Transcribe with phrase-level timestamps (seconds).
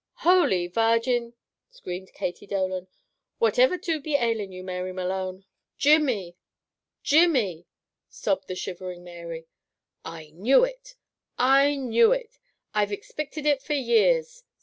[0.25, 1.33] "Holy Vargin!"
[1.69, 2.87] screamed Katy Dolan.
[3.39, 5.45] "Whativer do be ailin' you, Mary Malone?"
[5.77, 6.35] "Jimmy!
[7.03, 7.67] Jimmy!"
[8.09, 9.45] sobbed the shivering Mary.
[10.03, 10.95] "I knew it!
[11.37, 12.39] I knew it!
[12.73, 14.43] I've ixpicted it for years!"